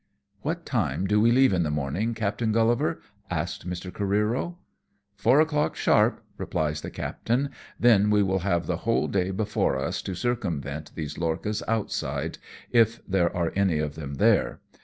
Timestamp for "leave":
1.31-1.53